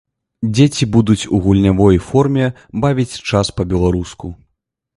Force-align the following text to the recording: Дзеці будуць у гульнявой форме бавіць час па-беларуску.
Дзеці 0.53 0.87
будуць 0.95 1.27
у 1.37 1.41
гульнявой 1.43 1.99
форме 2.07 2.45
бавіць 2.85 3.21
час 3.29 3.55
па-беларуску. 3.61 4.35